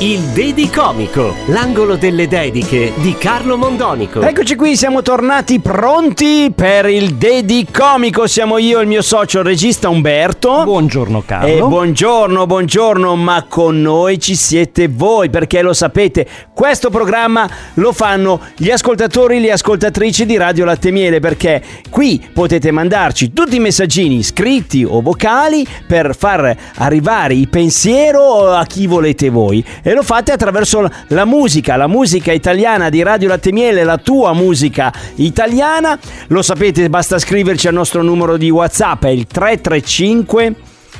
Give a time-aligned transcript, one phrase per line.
[0.00, 4.20] Il Dedi Comico, l'angolo delle dediche di Carlo Mondonico.
[4.20, 8.26] Eccoci qui, siamo tornati pronti per il Dedi Comico.
[8.26, 10.64] Siamo io e il mio socio, il regista Umberto.
[10.64, 11.46] Buongiorno Carlo.
[11.48, 17.92] E buongiorno, buongiorno, ma con noi ci siete voi, perché lo sapete, questo programma lo
[17.92, 23.56] fanno gli ascoltatori e le ascoltatrici di Radio Latte Miele, perché qui potete mandarci tutti
[23.56, 29.44] i messaggini scritti o vocali per far arrivare il pensiero a chi volete voi
[29.82, 34.32] e lo fate attraverso la musica, la musica italiana di Radio Latte Miele, la tua
[34.32, 35.98] musica italiana.
[36.28, 40.54] Lo sapete, basta scriverci al nostro numero di WhatsApp, è il 335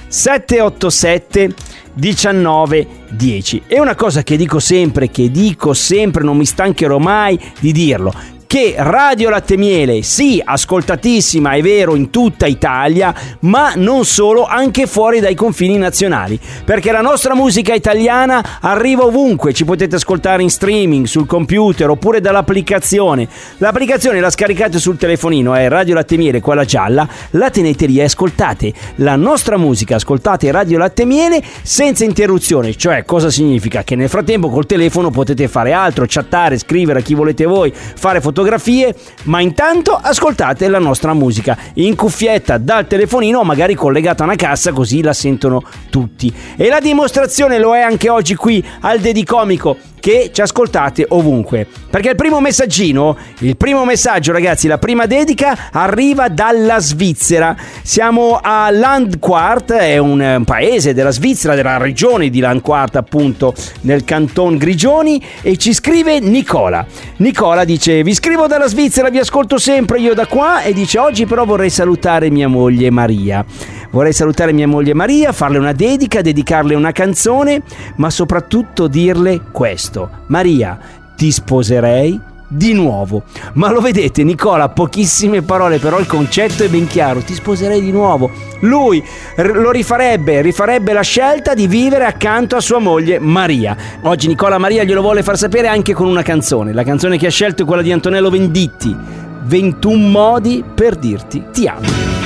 [0.09, 1.55] 787
[1.95, 3.63] 1910.
[3.67, 8.35] E una cosa che dico sempre, che dico sempre, non mi stancherò mai di dirlo
[8.47, 14.87] che Radio Latte Miele, sì, ascoltatissima, è vero, in tutta Italia, ma non solo, anche
[14.87, 20.51] fuori dai confini nazionali, perché la nostra musica italiana arriva ovunque, ci potete ascoltare in
[20.51, 23.29] streaming, sul computer oppure dall'applicazione.
[23.59, 28.05] L'applicazione la scaricate sul telefonino, è Radio Latte Miele, quella gialla, la tenete lì e
[28.05, 28.73] ascoltate.
[28.97, 33.83] La nostra musica, ascoltate Radio Latte Miele senza interruzione, cioè cosa significa?
[33.83, 38.21] Che nel frattempo col telefono potete fare altro, chattare, scrivere a chi volete voi, fare
[38.21, 44.27] fotografie, fotografie, ma intanto ascoltate la nostra musica in cuffietta dal telefonino magari collegata a
[44.27, 46.31] una cassa così la sentono tutti.
[46.55, 51.67] E la dimostrazione lo è anche oggi qui al Dedicomico che ci ascoltate ovunque.
[51.91, 57.57] Perché il primo messaggino, il primo messaggio ragazzi, la prima dedica arriva dalla Svizzera.
[57.83, 64.57] Siamo a Landquart, è un paese della Svizzera, della regione di Landquart appunto, nel canton
[64.57, 66.87] Grigioni e ci scrive Nicola.
[67.17, 71.27] Nicola dice vi scrivo dalla Svizzera, vi ascolto sempre io da qua e dice oggi
[71.27, 73.45] però vorrei salutare mia moglie Maria.
[73.91, 77.63] Vorrei salutare mia moglie Maria, farle una dedica, dedicarle una canzone,
[77.97, 80.11] ma soprattutto dirle questo.
[80.27, 80.79] Maria,
[81.17, 83.25] ti sposerei di nuovo.
[83.55, 87.21] Ma lo vedete, Nicola, pochissime parole, però il concetto è ben chiaro.
[87.21, 88.31] Ti sposerei di nuovo.
[88.61, 89.03] Lui
[89.37, 93.77] lo rifarebbe, rifarebbe la scelta di vivere accanto a sua moglie Maria.
[94.03, 96.73] Oggi Nicola Maria glielo vuole far sapere anche con una canzone.
[96.73, 98.97] La canzone che ha scelto è quella di Antonello Venditti.
[99.45, 102.26] 21 modi per dirti ti amo.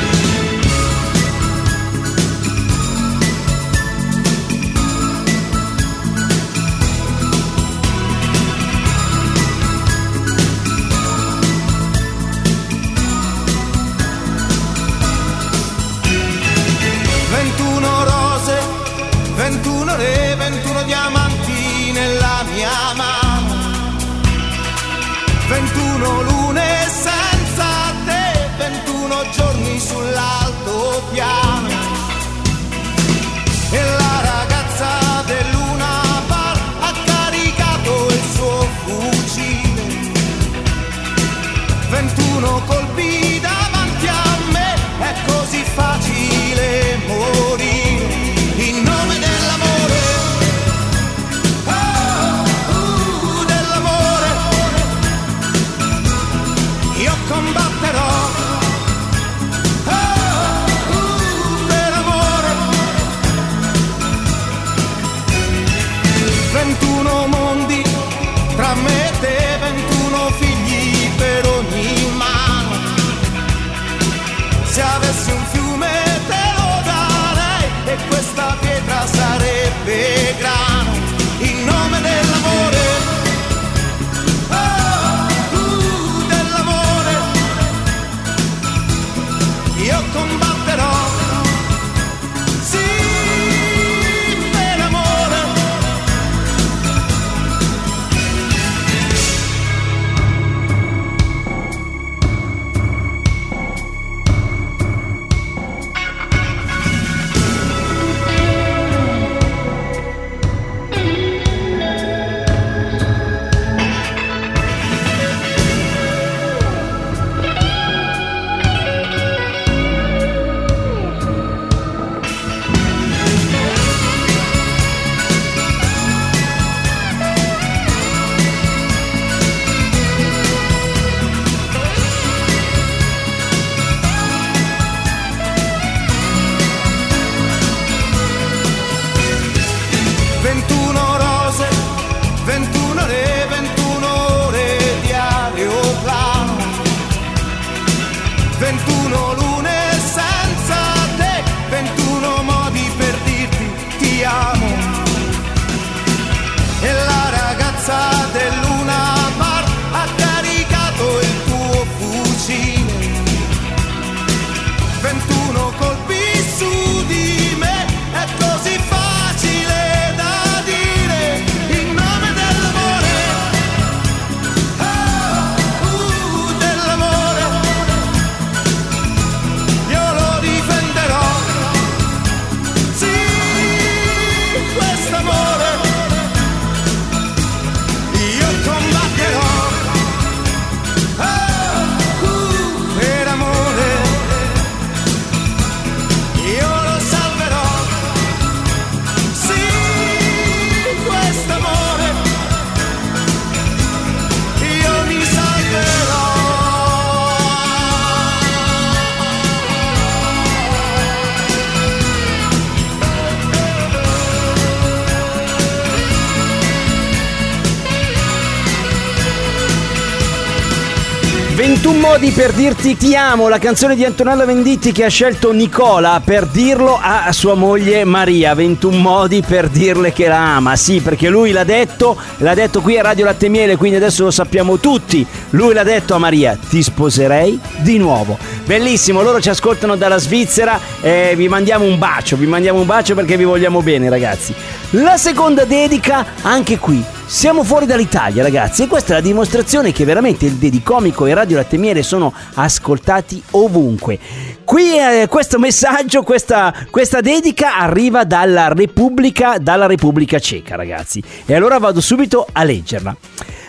[221.61, 226.23] 21 modi per dirti ti amo, la canzone di Antonella Venditti che ha scelto Nicola
[226.25, 228.55] per dirlo a sua moglie Maria.
[228.55, 230.75] 21 modi per dirle che la ama.
[230.77, 234.31] Sì, perché lui l'ha detto, l'ha detto qui a Radio Latte Miele, quindi adesso lo
[234.31, 235.27] sappiamo tutti.
[235.51, 238.39] Lui l'ha detto a Maria, ti sposerei di nuovo.
[238.65, 243.15] Bellissimo, loro ci ascoltano dalla Svizzera e vi mandiamo un bacio, vi mandiamo un bacio
[243.15, 244.55] perché vi vogliamo bene ragazzi.
[244.93, 250.05] La seconda dedica, anche qui, siamo fuori dall'Italia, ragazzi, e questa è la dimostrazione che
[250.05, 254.19] veramente il Dedicomico e Radio Latte Miele sono ascoltati ovunque.
[254.65, 261.23] Qui eh, questo messaggio, questa, questa dedica arriva dalla Repubblica, dalla Repubblica Ceca, ragazzi.
[261.47, 263.17] E allora vado subito a leggerla.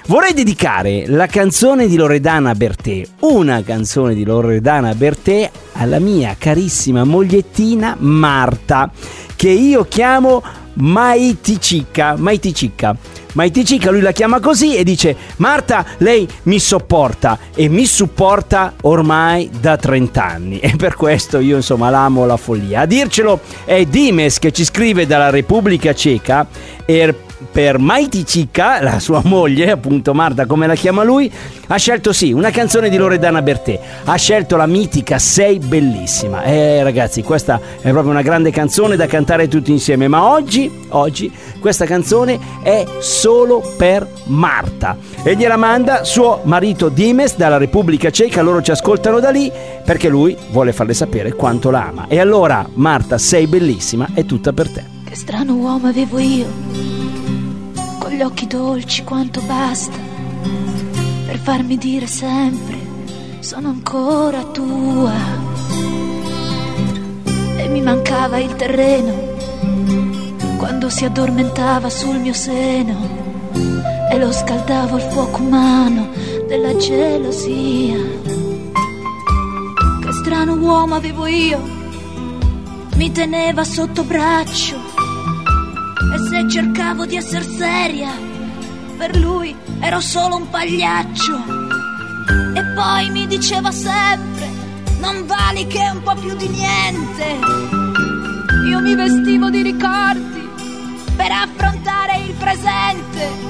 [0.07, 7.03] Vorrei dedicare la canzone di Loredana Bertè, una canzone di Loredana Bertè, alla mia carissima
[7.03, 8.89] mogliettina Marta,
[9.35, 10.41] che io chiamo
[10.73, 12.15] Maiticicca.
[13.33, 13.61] Maiticicca.
[13.61, 19.49] Maiticicca, lui la chiama così e dice: Marta, lei mi sopporta e mi supporta ormai
[19.59, 20.59] da 30 anni.
[20.59, 22.81] E per questo io, insomma, l'amo la follia.
[22.81, 26.47] A dircelo è Dimes che ci scrive dalla Repubblica Ceca
[26.85, 27.15] e
[27.51, 31.31] per Mighty Cica, la sua moglie, appunto Marta come la chiama lui,
[31.67, 36.43] ha scelto sì, una canzone di Loredana Bertè, ha scelto la mitica Sei bellissima.
[36.43, 41.31] Eh ragazzi, questa è proprio una grande canzone da cantare tutti insieme, ma oggi, oggi
[41.59, 48.41] questa canzone è solo per Marta e gliela manda suo marito Dimes dalla Repubblica Ceca,
[48.41, 49.51] loro ci ascoltano da lì
[49.85, 52.05] perché lui vuole farle sapere quanto la ama.
[52.07, 54.83] E allora Marta, sei bellissima, è tutta per te.
[55.05, 57.00] Che strano uomo avevo io
[58.15, 59.97] gli occhi dolci quanto basta
[61.25, 62.77] per farmi dire sempre
[63.39, 65.13] sono ancora tua.
[67.57, 69.29] E mi mancava il terreno
[70.57, 72.95] quando si addormentava sul mio seno
[74.11, 76.09] e lo scaldavo al fuoco umano
[76.47, 77.97] della gelosia.
[80.01, 81.59] Che strano uomo avevo io,
[82.95, 84.80] mi teneva sotto braccio
[86.13, 88.11] e se cercavo di essere seria,
[88.97, 91.43] per lui ero solo un pagliaccio.
[92.55, 94.49] E poi mi diceva sempre,
[94.99, 97.39] non vali che un po' più di niente.
[98.67, 100.49] Io mi vestivo di ricordi
[101.15, 103.49] per affrontare il presente.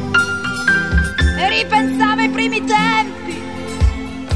[1.37, 3.41] E ripensavo ai primi tempi,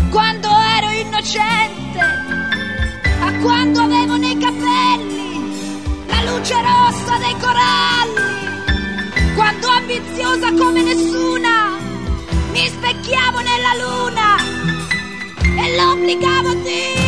[0.10, 5.16] quando ero innocente, a quando avevo nei capelli
[6.08, 11.78] la luce rossa dei coralli, quando ambiziosa come nessuna
[12.52, 14.38] mi specchiavo nella luna
[15.64, 17.05] e l'obbligavo a dirmi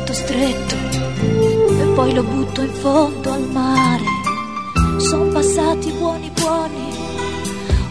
[0.00, 4.04] stretto stretto e poi lo butto in fondo al mare.
[4.98, 6.94] Sono passati buoni buoni,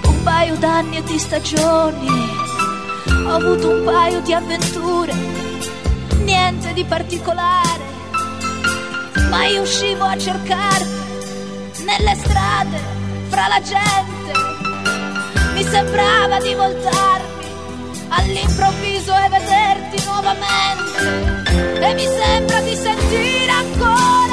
[0.06, 2.08] un paio d'anni e di stagioni,
[3.26, 5.14] ho avuto un paio di avventure,
[6.24, 7.84] niente di particolare,
[9.30, 10.98] ma io uscivo a cercarti
[11.84, 12.80] nelle strade,
[13.28, 14.18] fra la gente.
[15.54, 17.39] Mi sembrava di voltarmi
[18.10, 21.48] all'improvviso e vederti nuovamente.
[21.82, 24.29] E mi sembra di sentire ancora.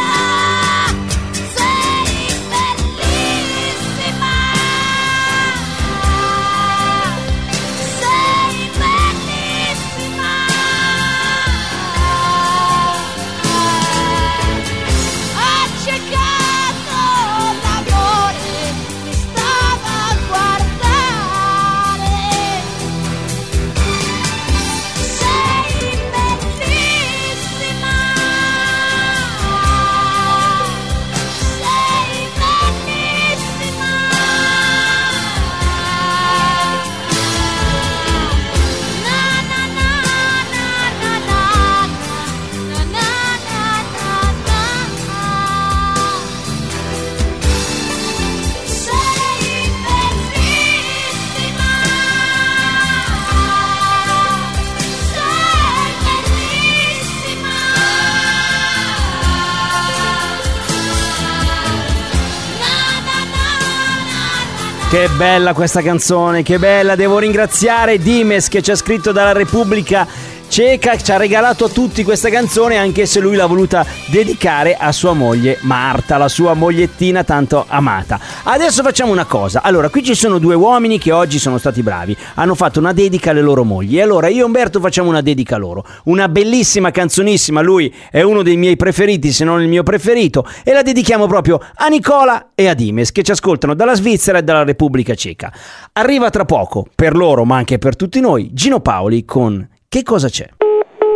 [64.97, 66.95] Che bella questa canzone, che bella.
[66.95, 70.07] Devo ringraziare Dimes che ci ha scritto dalla Repubblica
[70.56, 74.90] Ceca, ci ha regalato a tutti questa canzone anche se lui l'ha voluta dedicare a
[74.90, 78.18] sua moglie Marta, la sua mogliettina tanto amata.
[78.44, 79.60] Adesso facciamo una cosa.
[79.60, 82.16] Allora, qui ci sono due uomini che oggi sono stati bravi.
[82.36, 83.98] Hanno fatto una dedica alle loro mogli.
[83.98, 85.84] E allora io e Umberto facciamo una dedica a loro.
[86.04, 87.60] Una bellissima canzonissima.
[87.60, 90.48] Lui è uno dei miei preferiti, se non il mio preferito.
[90.64, 94.42] E la dedichiamo proprio a Nicola e a Dimes che ci ascoltano dalla Svizzera e
[94.42, 95.52] dalla Repubblica Ceca.
[95.92, 100.28] Arriva tra poco, per loro ma anche per tutti noi, Gino Paoli con Che cosa
[100.28, 100.49] c'è?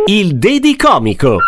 [0.05, 1.39] Il Dedicomico.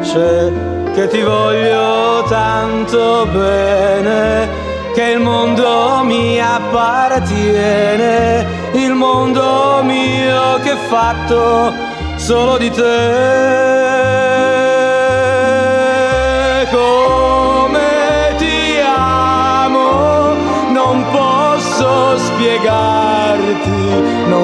[0.00, 0.50] C'è
[0.94, 4.48] che ti voglio tanto bene,
[4.94, 11.74] che il mondo mi appartiene, il mondo mio che è fatto
[12.16, 13.77] solo di te.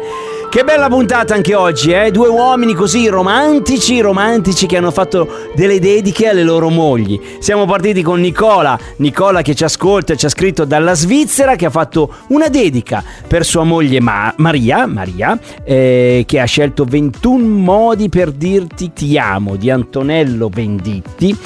[0.50, 2.10] Che bella puntata anche oggi, eh?
[2.10, 7.20] Due uomini così romantici, romantici che hanno fatto delle dediche alle loro mogli.
[7.39, 11.66] Siamo partiti con Nicola, Nicola che ci ascolta e ci ha scritto dalla Svizzera che
[11.66, 17.46] ha fatto una dedica per sua moglie Ma- Maria, Maria eh, che ha scelto 21
[17.46, 21.38] modi per dirti ti amo di Antonello Venditti.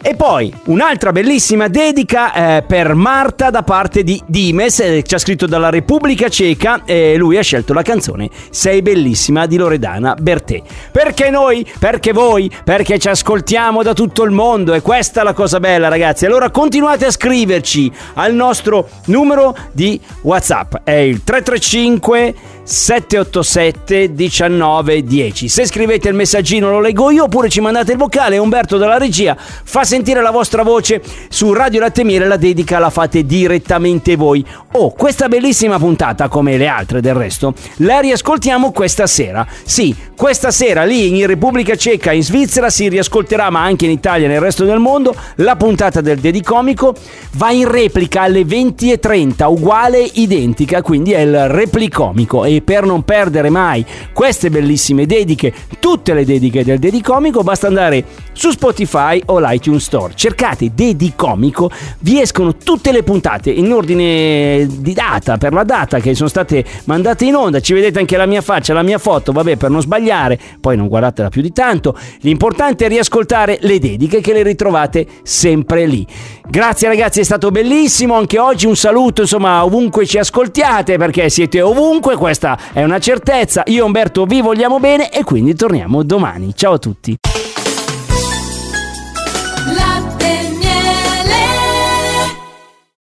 [0.00, 5.18] E poi un'altra bellissima dedica eh, per Marta da parte di Dimes, eh, ci ha
[5.18, 10.62] scritto dalla Repubblica Ceca e lui ha scelto la canzone Sei bellissima di Loredana Bertè.
[10.92, 11.66] Perché noi?
[11.80, 12.48] Perché voi?
[12.62, 16.26] Perché ci ascoltiamo da tutto il mondo e questa è la cosa bella ragazzi.
[16.26, 25.48] Allora continuate a scriverci al nostro numero di WhatsApp, è il 335 787 1910.
[25.48, 28.98] Se scrivete il messaggino lo leggo io oppure ci mandate il vocale e Umberto dalla
[28.98, 34.16] regia fa sentire la vostra voce su Radio Latte Miele, la dedica la fate direttamente
[34.16, 34.44] voi.
[34.72, 39.46] Oh, questa bellissima puntata, come le altre del resto, la riascoltiamo questa sera.
[39.64, 44.26] Sì, questa sera lì in Repubblica Ceca, in Svizzera, si riascolterà, ma anche in Italia
[44.26, 46.94] e nel resto del mondo, la puntata del Dedicomico
[47.32, 52.44] va in replica alle 20.30, uguale, identica, quindi è il replicomico.
[52.62, 58.04] Per non perdere mai queste bellissime dediche, tutte le dediche del Dedicomico, basta andare
[58.38, 60.12] su Spotify o l'iTunes Store.
[60.14, 66.14] Cercate Dedicomico, vi escono tutte le puntate in ordine di data, per la data che
[66.14, 67.58] sono state mandate in onda.
[67.58, 70.86] Ci vedete anche la mia faccia, la mia foto, vabbè, per non sbagliare, poi non
[70.86, 71.98] guardatela più di tanto.
[72.20, 76.06] L'importante è riascoltare le dediche che le ritrovate sempre lì.
[76.48, 78.66] Grazie ragazzi, è stato bellissimo anche oggi.
[78.66, 83.64] Un saluto, insomma, ovunque ci ascoltiate perché siete ovunque, questa è una certezza.
[83.66, 86.52] Io e Umberto vi vogliamo bene e quindi torniamo domani.
[86.54, 87.16] Ciao a tutti.